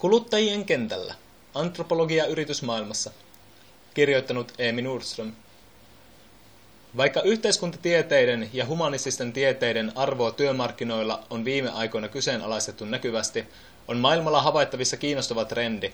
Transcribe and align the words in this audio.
Kuluttajien 0.00 0.64
kentällä. 0.64 1.14
Antropologia 1.54 2.26
yritysmaailmassa. 2.26 3.10
Kirjoittanut 3.94 4.52
Eemi 4.58 4.82
Nordström. 4.82 5.32
Vaikka 6.96 7.22
yhteiskuntatieteiden 7.22 8.50
ja 8.52 8.66
humanististen 8.66 9.32
tieteiden 9.32 9.92
arvoa 9.94 10.30
työmarkkinoilla 10.30 11.24
on 11.30 11.44
viime 11.44 11.70
aikoina 11.70 12.08
kyseenalaistettu 12.08 12.84
näkyvästi, 12.84 13.44
on 13.88 13.98
maailmalla 13.98 14.42
havaittavissa 14.42 14.96
kiinnostava 14.96 15.44
trendi. 15.44 15.92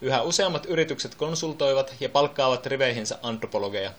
Yhä 0.00 0.22
useammat 0.22 0.66
yritykset 0.66 1.14
konsultoivat 1.14 1.94
ja 2.00 2.08
palkkaavat 2.08 2.66
riveihinsä 2.66 3.18
antropologeja. 3.22 3.92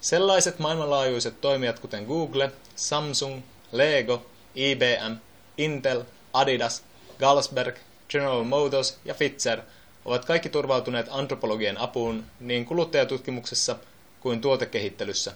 Sellaiset 0.00 0.58
maailmanlaajuiset 0.58 1.40
toimijat 1.40 1.78
kuten 1.78 2.04
Google, 2.04 2.52
Samsung, 2.76 3.42
Lego, 3.72 4.26
IBM, 4.54 5.16
Intel, 5.58 6.02
Adidas, 6.32 6.82
Galsberg, 7.18 7.76
General 8.16 8.44
Motors 8.44 8.98
ja 9.04 9.14
Pfizer 9.14 9.60
ovat 10.04 10.24
kaikki 10.24 10.48
turvautuneet 10.48 11.06
antropologian 11.10 11.78
apuun 11.78 12.24
niin 12.40 12.64
kuluttajatutkimuksessa 12.64 13.76
kuin 14.20 14.40
tuotekehittelyssä. 14.40 15.32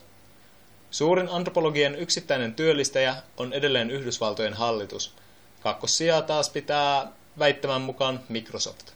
Suurin 0.91 1.29
antropologian 1.29 1.95
yksittäinen 1.95 2.55
työllistäjä 2.55 3.17
on 3.37 3.53
edelleen 3.53 3.91
Yhdysvaltojen 3.91 4.55
hallitus. 4.55 5.15
Kakkossijaa 5.61 6.23
taas 6.23 6.51
pitää 6.51 7.07
väittämän 7.39 7.81
mukaan 7.81 8.21
Microsoft. 8.29 8.91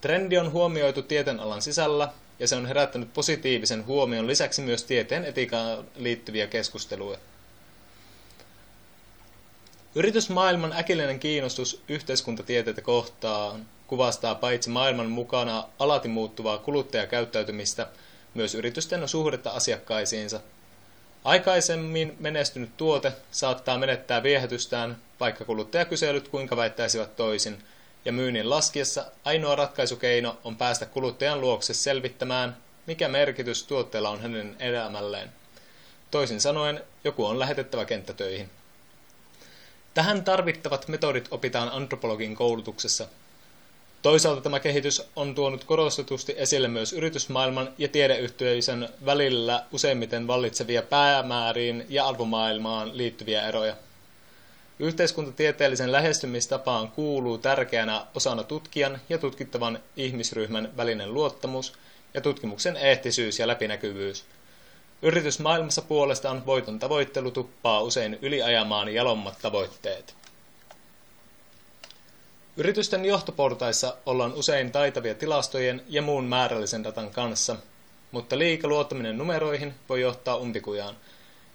Trendi 0.00 0.38
on 0.38 0.52
huomioitu 0.52 1.02
tieteenalan 1.02 1.62
sisällä 1.62 2.08
ja 2.38 2.48
se 2.48 2.56
on 2.56 2.66
herättänyt 2.66 3.14
positiivisen 3.14 3.86
huomion 3.86 4.26
lisäksi 4.26 4.62
myös 4.62 4.84
tieteen 4.84 5.24
etiikkaan 5.24 5.84
liittyviä 5.96 6.46
keskusteluja. 6.46 7.18
Yritysmaailman 9.98 10.72
äkillinen 10.72 11.20
kiinnostus 11.20 11.82
yhteiskuntatieteitä 11.88 12.82
kohtaan 12.82 13.66
kuvastaa 13.86 14.34
paitsi 14.34 14.70
maailman 14.70 15.10
mukana 15.10 15.64
alati 15.78 16.08
muuttuvaa 16.08 16.58
kuluttajakäyttäytymistä, 16.58 17.86
myös 18.34 18.54
yritysten 18.54 19.08
suhdetta 19.08 19.50
asiakkaisiinsa. 19.50 20.40
Aikaisemmin 21.24 22.16
menestynyt 22.20 22.76
tuote 22.76 23.12
saattaa 23.30 23.78
menettää 23.78 24.22
viehätystään, 24.22 24.96
vaikka 25.20 25.44
kuluttajakyselyt 25.44 26.28
kuinka 26.28 26.56
väittäisivät 26.56 27.16
toisin, 27.16 27.62
ja 28.04 28.12
myynnin 28.12 28.50
laskiessa 28.50 29.04
ainoa 29.24 29.56
ratkaisukeino 29.56 30.38
on 30.44 30.56
päästä 30.56 30.86
kuluttajan 30.86 31.40
luokse 31.40 31.74
selvittämään, 31.74 32.56
mikä 32.86 33.08
merkitys 33.08 33.62
tuotteella 33.62 34.10
on 34.10 34.20
hänen 34.20 34.56
elämälleen. 34.58 35.32
Toisin 36.10 36.40
sanoen, 36.40 36.80
joku 37.04 37.26
on 37.26 37.38
lähetettävä 37.38 37.84
kenttätöihin. 37.84 38.57
Tähän 39.94 40.24
tarvittavat 40.24 40.88
metodit 40.88 41.28
opitaan 41.30 41.68
antropologin 41.68 42.34
koulutuksessa. 42.34 43.08
Toisaalta 44.02 44.40
tämä 44.40 44.60
kehitys 44.60 45.02
on 45.16 45.34
tuonut 45.34 45.64
korostetusti 45.64 46.34
esille 46.36 46.68
myös 46.68 46.92
yritysmaailman 46.92 47.72
ja 47.78 47.88
tiedeyhteisön 47.88 48.88
välillä 49.04 49.64
useimmiten 49.72 50.26
vallitsevia 50.26 50.82
päämääriin 50.82 51.86
ja 51.88 52.06
arvomaailmaan 52.08 52.98
liittyviä 52.98 53.48
eroja. 53.48 53.76
Yhteiskuntatieteellisen 54.78 55.92
lähestymistapaan 55.92 56.90
kuuluu 56.90 57.38
tärkeänä 57.38 58.06
osana 58.14 58.42
tutkijan 58.42 59.00
ja 59.08 59.18
tutkittavan 59.18 59.78
ihmisryhmän 59.96 60.72
välinen 60.76 61.14
luottamus 61.14 61.72
ja 62.14 62.20
tutkimuksen 62.20 62.76
eettisyys 62.76 63.38
ja 63.38 63.46
läpinäkyvyys– 63.46 64.24
Yritysmaailmassa 65.02 65.82
puolestaan 65.82 66.46
voiton 66.46 66.78
tavoittelu 66.78 67.30
tuppaa 67.30 67.80
usein 67.82 68.18
yliajamaan 68.22 68.94
jalommat 68.94 69.38
tavoitteet. 69.42 70.14
Yritysten 72.56 73.04
johtoportaissa 73.04 73.96
ollaan 74.06 74.32
usein 74.34 74.72
taitavia 74.72 75.14
tilastojen 75.14 75.82
ja 75.88 76.02
muun 76.02 76.24
määrällisen 76.24 76.84
datan 76.84 77.10
kanssa, 77.10 77.56
mutta 78.10 78.38
liika 78.38 78.68
luottaminen 78.68 79.18
numeroihin 79.18 79.74
voi 79.88 80.00
johtaa 80.00 80.36
umpikujaan. 80.36 80.96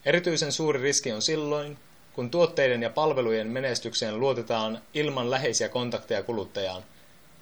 Erityisen 0.05 0.51
suuri 0.51 0.81
riski 0.81 1.11
on 1.11 1.21
silloin, 1.21 1.77
kun 2.13 2.29
tuotteiden 2.29 2.81
ja 2.81 2.89
palvelujen 2.89 3.47
menestykseen 3.47 4.19
luotetaan 4.19 4.81
ilman 4.93 5.31
läheisiä 5.31 5.69
kontakteja 5.69 6.23
kuluttajaan. 6.23 6.83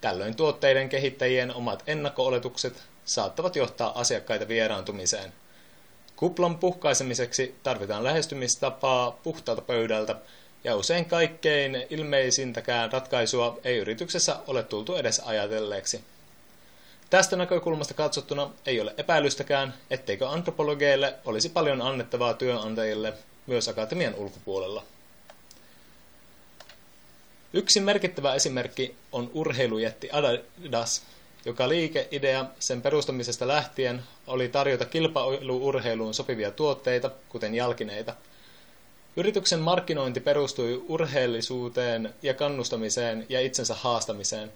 Tällöin 0.02 0.36
tuotteiden 0.36 0.90
kehittäjien 0.90 1.56
omat 1.56 1.84
ennakko-oletukset 1.88 2.84
saattavat 3.06 3.56
johtaa 3.56 4.00
asiakkaita 4.00 4.47
vieraantumiseen. 4.47 5.34
Kuplan 6.22 6.58
puhkaisemiseksi 6.58 7.56
tarvitaan 7.64 8.04
lähestymistapaa 8.04 9.12
puhtaalta 9.12 9.62
pöydältä, 9.62 10.16
ja 10.64 10.76
usein 10.76 11.06
kaikkein 11.06 11.88
ilmeisintäkään 11.90 12.92
ratkaisua 12.92 13.59
ei 13.64 13.78
yrityksessä 13.78 14.40
ole 14.48 14.64
tultu 14.64 14.96
edes 14.96 15.20
ajatelleeksi. 15.20 16.02
Tästä 17.09 17.36
näkökulmasta 17.36 17.94
katsottuna 17.94 18.50
ei 18.66 18.82
ole 18.82 18.94
epäilystäkään, 18.98 19.74
etteikö 19.90 20.30
antropologeille 20.30 21.14
olisi 21.26 21.50
paljon 21.50 21.82
annettavaa 21.82 22.34
työnantajille 22.34 23.14
myös 23.48 23.68
akatemian 23.68 24.16
ulkopuolella. 24.16 24.84
Yksi 27.53 27.80
merkittävä 27.80 28.36
esimerkki 28.36 28.96
on 29.12 29.32
urheilujätti 29.34 30.09
Adidas, 30.12 31.03
joka 31.46 31.69
liikeidea 31.69 32.46
sen 32.59 32.81
perustamisesta 32.81 33.47
lähtien 33.47 34.03
oli 34.28 34.50
tarjota 34.50 34.85
kilpailuurheiluun 34.85 36.13
sopivia 36.13 36.52
tuotteita, 36.52 37.12
kuten 37.29 37.56
jalkineita. 37.56 38.13
Yrityksen 39.16 39.59
markkinointi 39.59 40.19
perustui 40.19 40.85
urheellisuuteen 40.88 42.13
ja 42.22 42.34
kannustamiseen 42.34 43.25
ja 43.29 43.41
itsensä 43.41 43.75
haastamiseen. 43.75 44.52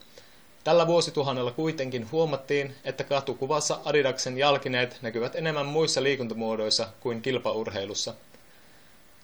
Tällä 0.63 0.87
vuosituhannella 0.87 1.51
kuitenkin 1.51 2.11
huomattiin, 2.11 2.75
että 2.83 3.03
katukuvassa 3.03 3.79
Adidaksen 3.85 4.37
jalkineet 4.37 4.97
näkyvät 5.01 5.35
enemmän 5.35 5.65
muissa 5.65 6.03
liikuntamuodoissa 6.03 6.87
kuin 6.99 7.21
kilpaurheilussa– 7.21 8.13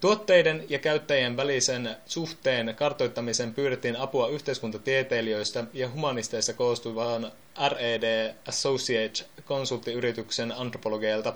Tuotteiden 0.02 0.66
ja 0.70 0.80
käyttäjien 0.80 1.38
välisen 1.38 1.96
suhteen 2.06 2.76
kartoittamisen 2.76 3.54
pyydettiin 3.54 3.96
apua 3.96 4.28
yhteiskuntatieteilijöistä 4.28 5.64
ja 5.74 5.90
humanisteista 5.90 6.54
koostuvaan 6.54 7.32
RED 7.70 8.34
Associate 8.48 9.24
konsulttiyrityksen 9.46 10.52
antropologeilta, 10.52 11.34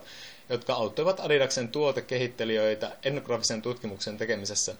jotka 0.49 0.73
auttoivat 0.73 1.19
Adidaksen 1.19 1.67
tuotekehittelijöitä 1.67 2.91
etnografisen 3.03 3.61
tutkimuksen 3.61 4.17
tekemisessä. 4.17 4.75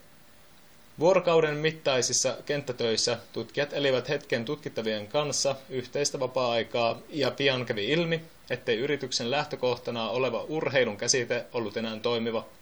Vuorokauden 1.00 1.56
mittaisissa 1.56 2.38
kenttätöissä 2.46 3.18
tutkijat 3.34 3.74
elivät 3.74 4.10
hetken 4.10 4.46
tutkittavien 4.46 5.08
kanssa 5.08 5.56
yhteistä 5.70 6.20
vapaa-aikaa 6.20 7.00
ja 7.10 7.32
pian 7.32 7.66
kävi 7.66 7.86
ilmi, 7.92 8.22
ettei 8.50 8.78
yrityksen 8.78 9.32
lähtökohtana 9.32 10.10
oleva 10.10 10.46
urheilun 10.48 10.98
käsite 10.98 11.46
ollut 11.54 11.78
enää 11.78 12.00
toimiva– 12.00 12.46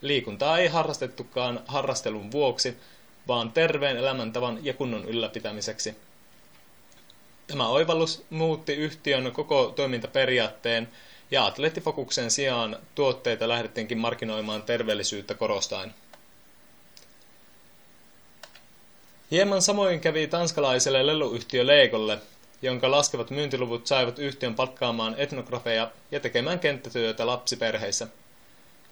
Liikuntaa 0.00 0.58
ei 0.58 0.68
harrastettukaan 0.68 1.60
harrastelun 1.66 2.32
vuoksi, 2.32 2.76
vaan 3.28 3.52
terveen 3.52 3.96
elämäntavan 3.96 4.58
ja 4.64 4.74
kunnon 4.74 5.04
ylläpitämiseksi. 5.04 5.96
Tämä 7.46 7.68
oivallus 7.68 8.24
muutti 8.30 8.72
yhtiön 8.74 9.32
koko 9.32 9.72
toimintaperiaatteen 9.76 10.88
ja 11.30 11.46
atlettifokuksen 11.46 12.30
sijaan 12.30 12.76
tuotteita 12.94 13.48
lähdettiinkin 13.48 13.98
markkinoimaan 13.98 14.62
terveellisyyttä 14.62 15.34
korostaen. 15.34 15.94
Hieman 19.30 19.62
samoin 19.62 20.00
kävi 20.00 20.26
tanskalaiselle 20.26 21.06
leluyhtiö 21.06 21.66
Legolle, 21.66 22.18
jonka 22.62 22.90
laskevat 22.90 23.30
myyntiluvut 23.30 23.86
saivat 23.86 24.18
yhtiön 24.18 24.54
palkkaamaan 24.54 25.14
etnografeja 25.18 25.90
ja 26.10 26.20
tekemään 26.20 26.58
kenttätyötä 26.58 27.26
lapsiperheissä– 27.26 28.06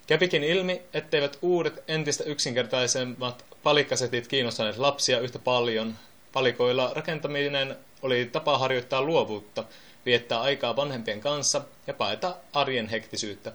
Kävikin 0.08 0.44
ilmi, 0.44 0.82
etteivät 0.94 1.38
uudet 1.42 1.82
entistä 1.88 2.24
yksinkertaisemmat 2.24 3.44
palikkasetit 3.62 4.28
kiinnostaneet 4.28 4.78
lapsia 4.78 5.20
yhtä 5.20 5.38
paljon. 5.38 5.94
Palikoilla 6.32 6.92
rakentaminen 6.94 7.76
oli 8.02 8.28
tapa 8.32 8.58
harjoittaa 8.58 9.02
luovuutta, 9.02 9.64
viettää 10.06 10.40
aikaa 10.40 10.76
vanhempien 10.76 11.20
kanssa 11.20 11.62
ja 11.87 11.94
paeta 11.94 12.37
arjen 12.52 12.88
hektisyyttä. 12.88 13.52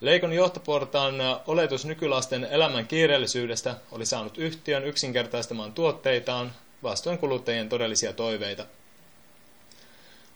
Leikon 0.00 0.32
johtoportaan 0.32 1.14
oletus 1.46 1.84
nykylasten 1.84 2.44
elämän 2.44 2.86
kiireellisyydestä 2.86 3.74
oli 3.92 4.06
saanut 4.06 4.38
yhtiön 4.38 4.84
yksinkertaistamaan 4.84 5.72
tuotteitaan 5.72 6.52
vastoin 6.82 7.18
kuluttajien 7.18 7.68
todellisia 7.68 8.12
toiveita. 8.12 8.66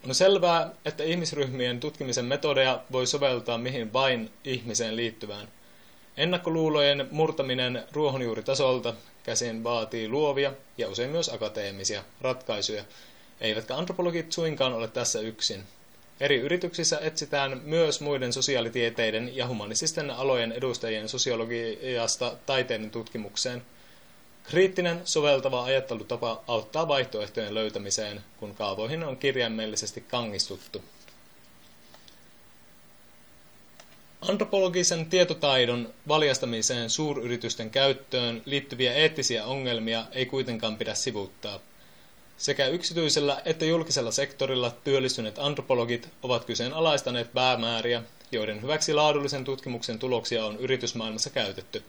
On 0.07 0.15
selvää, 0.15 0.71
että 0.85 1.03
ihmisryhmien 1.03 1.79
tutkimisen 1.79 2.25
metodeja 2.25 2.81
voi 2.91 3.07
soveltaa 3.07 3.57
mihin 3.57 3.93
vain 3.93 4.31
ihmiseen 4.43 4.95
liittyvään. 4.95 5.47
Ennakkoluulojen 6.17 7.07
murtaminen 7.11 7.83
ruohonjuuritasolta 7.91 8.93
käsin 9.23 9.63
vaatii 9.63 10.07
luovia 10.09 10.53
ja 10.77 10.89
usein 10.89 11.09
myös 11.09 11.29
akateemisia 11.29 12.03
ratkaisuja, 12.21 12.83
eivätkä 13.41 13.75
antropologit 13.75 14.31
suinkaan 14.31 14.73
ole 14.73 14.87
tässä 14.87 15.19
yksin. 15.19 15.63
Eri 16.19 16.37
yrityksissä 16.37 16.99
etsitään 17.01 17.61
myös 17.63 18.01
muiden 18.01 18.33
sosiaalitieteiden 18.33 19.35
ja 19.35 19.47
humanististen 19.47 20.11
alojen 20.11 20.51
edustajien 20.51 21.09
sosiologiasta 21.09 22.35
taiteen 22.45 22.91
tutkimukseen. 22.91 23.61
Kriittinen 24.49 25.01
soveltava 25.05 25.63
ajattelutapa 25.63 26.43
auttaa 26.47 26.87
vaihtoehtojen 26.87 27.53
löytämiseen, 27.53 28.21
kun 28.37 28.55
kaavoihin 28.55 29.03
on 29.03 29.17
kirjaimellisesti 29.17 30.01
kangistuttu. 30.01 30.83
Antropologisen 34.21 35.05
tietotaidon 35.05 35.93
valjastamiseen 36.07 36.89
suuryritysten 36.89 37.69
käyttöön 37.69 38.41
liittyviä 38.45 38.93
eettisiä 38.93 39.45
ongelmia 39.45 40.05
ei 40.11 40.25
kuitenkaan 40.25 40.77
pidä 40.77 40.93
sivuuttaa. 40.93 41.59
Sekä 42.37 42.67
yksityisellä 42.67 43.41
että 43.45 43.65
julkisella 43.65 44.11
sektorilla 44.11 44.71
työllistyneet 44.83 45.39
antropologit 45.39 46.09
ovat 46.23 46.45
kyseenalaistaneet 46.45 47.33
päämääriä, 47.33 48.03
joiden 48.31 48.61
hyväksi 48.61 48.93
laadullisen 48.93 49.43
tutkimuksen 49.43 49.99
tuloksia 49.99 50.45
on 50.45 50.57
yritysmaailmassa 50.57 51.29
käytetty. 51.29 51.83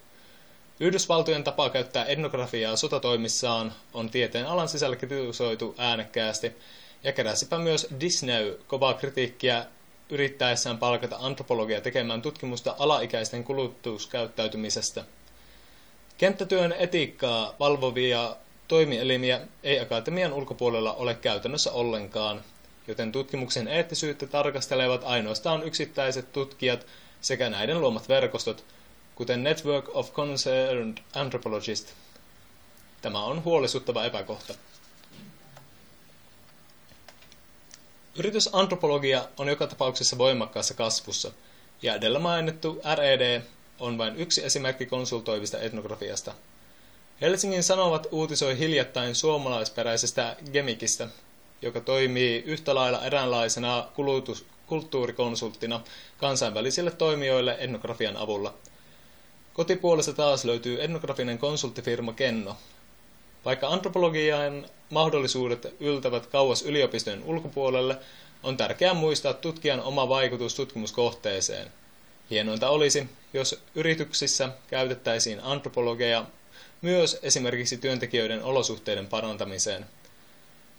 Yhdysvaltojen 0.81 1.44
tapa 1.44 1.71
käyttää 1.71 2.05
etnografiaa 2.05 2.77
sotatoimissaan 2.77 3.73
on 3.94 4.11
tieteen 4.11 4.47
alan 4.47 4.69
sisällä 4.69 4.97
kritisoitu 4.97 5.75
äänekkäästi, 5.79 6.53
ja 7.05 7.12
keräsipä 7.12 7.59
myös 7.59 7.87
Disney 8.00 8.61
kovaa 8.67 8.94
kritiikkiä 8.94 9.67
yrittäessään 10.11 10.79
palkata 10.79 11.17
antropologia 11.21 11.81
tekemään 11.81 12.23
tutkimusta 12.23 12.75
alaikäisten 12.79 13.44
kulutuskäyttäytymisestä. 13.44 15.05
Kenttätyön 16.19 16.73
etiikkaa 16.73 17.55
valvovia 17.61 18.37
toimielimiä 18.69 19.41
ei 19.62 19.81
akatemian 19.81 20.33
ulkopuolella 20.33 20.93
ole 20.94 21.15
käytännössä 21.15 21.73
ollenkaan, 21.73 22.43
joten 22.87 23.12
tutkimuksen 23.12 23.69
eettisyyttä 23.69 24.26
tarkastelevat 24.26 25.03
ainoastaan 25.05 25.62
yksittäiset 25.62 26.33
tutkijat 26.33 26.87
sekä 27.21 27.50
näiden 27.50 27.81
luomat 27.81 28.09
verkostot, 28.09 28.65
kuten 29.21 29.45
Network 29.45 29.97
of 29.97 30.13
Concerned 30.13 30.99
Anthropologists. 31.15 31.93
Tämä 33.03 33.25
on 33.25 33.45
huolestuttava 33.45 34.05
epäkohta. 34.05 34.55
Yritysantropologia 38.15 39.29
on 39.39 39.49
joka 39.49 39.67
tapauksessa 39.67 40.19
voimakkaassa 40.19 40.75
kasvussa, 40.75 41.33
ja 41.83 41.95
edellä 41.95 42.19
mainittu 42.19 42.81
RED 42.95 43.43
on 43.81 43.99
vain 43.99 44.17
yksi 44.17 44.45
esimerkki 44.45 44.87
konsultoivista 44.87 45.59
etnografiasta. 45.59 46.35
Helsingin 47.21 47.63
Sanovat 47.63 48.07
uutisoi 48.11 48.59
hiljattain 48.59 49.15
suomalaisperäisestä 49.15 50.37
Gemikistä, 50.53 51.09
joka 51.63 51.81
toimii 51.81 52.43
yhtä 52.47 52.75
lailla 52.75 53.05
eräänlaisena 53.05 53.89
kulutus, 53.95 54.47
kulttuurikonsulttina 54.67 55.81
kansainvälisille 56.19 56.91
toimijoille 56.91 57.57
etnografian 57.59 58.17
avulla. 58.17 58.55
Kotipuolesta 59.61 60.12
taas 60.12 60.45
löytyy 60.45 60.85
etnografinen 60.85 61.39
konsulttifirma 61.39 62.12
Kenno, 62.12 62.57
vaikka 63.45 63.69
antropologian 63.69 64.67
mahdollisuudet 64.91 65.75
yltävät 65.81 66.27
kauas 66.27 66.62
yliopistojen 66.62 67.23
ulkopuolelle, 67.25 67.97
on 68.43 68.57
tärkeää 68.57 68.95
muistaa 68.95 69.35
tutkijan 69.35 69.81
oma 69.81 70.09
vaikutus 70.09 70.55
tutkimuskohteeseen. 70.55 71.73
Hienointa 72.31 72.69
olisi, 72.69 73.09
jos 73.33 73.61
yrityksissä 73.75 74.49
käytettäisiin 74.67 75.41
antropologeja 75.43 76.25
myös 76.83 77.19
esimerkiksi 77.23 77.77
työntekijöiden 77.77 78.43
olosuhteiden 78.43 79.07
parantamiseen. 79.07 79.87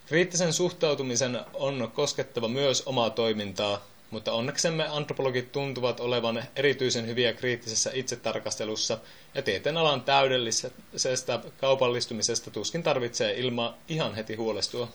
Kriittisen 0.05 0.53
suhtautumisen 0.53 1.39
on 1.53 1.91
koskettava 1.95 2.47
myös 2.47 2.83
omaa 2.85 3.09
toimintaa, 3.09 3.85
mutta 4.11 4.33
onneksemme 4.33 4.87
antropologit 4.87 5.51
tuntuvat 5.51 5.99
olevan 5.99 6.43
erityisen 6.55 7.07
hyviä 7.07 7.33
kriittisessä 7.33 7.91
itsetarkastelussa, 7.93 8.97
ja 9.35 9.41
tieteenalan 9.41 10.01
täydellisestä 10.01 11.39
kaupallistumisesta 11.57 12.51
tuskin 12.51 12.83
tarvitsee 12.83 13.39
ilma 13.39 13.77
ihan 13.87 14.15
heti 14.15 14.35
huolestua. 14.35 14.87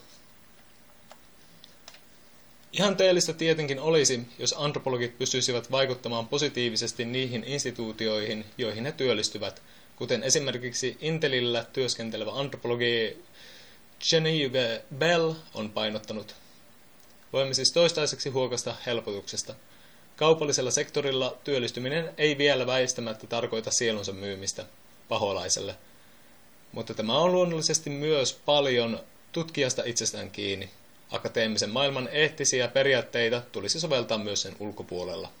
Ihan 2.73 2.97
teellistä 2.97 3.33
tietenkin 3.33 3.79
olisi, 3.79 4.21
jos 4.39 4.55
antropologit 4.57 5.17
pystyisivät 5.17 5.71
vaikuttamaan 5.71 6.27
positiivisesti 6.27 7.05
niihin 7.05 7.43
instituutioihin, 7.43 8.45
joihin 8.57 8.85
he 8.85 8.91
työllistyvät, 8.91 9.61
kuten 9.95 10.23
esimerkiksi 10.23 10.97
Intelillä 11.01 11.65
työskentelevä 11.73 12.31
antropologi 12.31 13.17
Genevieve 14.09 14.81
Bell 14.97 15.33
on 15.53 15.69
painottanut. 15.69 16.35
Voimme 17.33 17.53
siis 17.53 17.71
toistaiseksi 17.71 18.29
huokasta 18.29 18.75
helpotuksesta. 18.85 19.55
Kaupallisella 20.15 20.71
sektorilla 20.71 21.37
työllistyminen 21.43 22.13
ei 22.17 22.37
vielä 22.37 22.67
väistämättä 22.67 23.27
tarkoita 23.27 23.71
sielunsa 23.71 24.13
myymistä 24.13 24.65
paholaiselle. 25.09 25.75
Mutta 26.71 26.93
tämä 26.93 27.17
on 27.17 27.31
luonnollisesti 27.31 27.89
myös 27.89 28.39
paljon 28.45 28.99
tutkijasta 29.31 29.83
itsestään 29.85 30.31
kiinni. 30.31 30.69
Akateemisen 31.11 31.69
maailman 31.69 32.09
eettisiä 32.11 32.67
periaatteita 32.67 33.41
tulisi 33.51 33.79
soveltaa 33.79 34.17
myös 34.17 34.41
sen 34.41 34.55
ulkopuolella. 34.59 35.31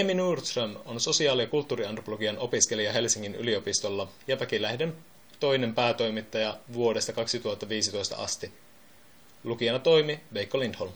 Amy 0.00 0.14
Nordström 0.14 0.76
on 0.84 1.00
sosiaali- 1.00 1.42
ja 1.42 1.48
kulttuuriantropologian 1.48 2.38
opiskelija 2.38 2.92
Helsingin 2.92 3.34
yliopistolla 3.34 4.08
ja 4.26 4.40
Väkilähden 4.40 4.96
toinen 5.40 5.74
päätoimittaja 5.74 6.56
vuodesta 6.72 7.12
2015 7.12 8.16
asti. 8.16 8.52
Lukijana 9.44 9.78
toimi 9.78 10.20
Veikko 10.34 10.58
Lindholm. 10.58 10.92